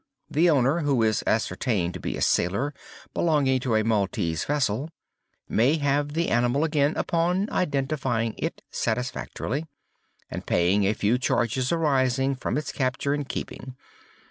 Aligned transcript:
The 0.31 0.49
owner 0.49 0.79
(who 0.79 1.03
is 1.03 1.23
ascertained 1.27 1.93
to 1.93 1.99
be 1.99 2.17
a 2.17 2.23
sailor, 2.23 2.73
belonging 3.13 3.59
to 3.59 3.75
a 3.75 3.83
Maltese 3.83 4.43
vessel) 4.45 4.89
may 5.47 5.77
have 5.77 6.13
the 6.13 6.29
animal 6.29 6.63
again, 6.63 6.97
upon 6.97 7.47
identifying 7.51 8.33
it 8.39 8.63
satisfactorily, 8.71 9.67
and 10.31 10.43
paying 10.43 10.85
a 10.87 10.95
few 10.95 11.19
charges 11.19 11.71
arising 11.71 12.33
from 12.33 12.57
its 12.57 12.71
capture 12.71 13.13
and 13.13 13.29
keeping. 13.29 13.75